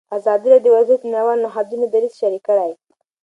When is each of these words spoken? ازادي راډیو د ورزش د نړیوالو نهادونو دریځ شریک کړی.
ازادي 0.17 0.47
راډیو 0.53 0.71
د 0.73 0.73
ورزش 0.75 0.97
د 1.01 1.05
نړیوالو 1.13 1.43
نهادونو 1.45 1.85
دریځ 1.93 2.13
شریک 2.21 2.43
کړی. 2.49 2.71